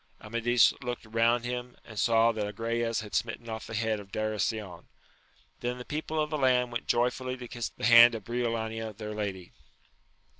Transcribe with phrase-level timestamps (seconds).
[0.19, 4.87] Amadis looked round him, and saw that Agrayes had smitten off the head of Darasion.
[5.59, 9.13] Then the people of the land went joyfully to kiss the hand of Briolania their*
[9.13, 9.51] lady.